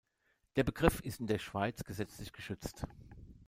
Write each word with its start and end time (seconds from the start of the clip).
Der 0.55 0.63
Begriff 0.63 0.99
ist 1.01 1.19
in 1.19 1.27
der 1.27 1.37
Schweiz 1.37 1.83
gesetzlich 1.83 2.33
geschützt. 2.33 2.87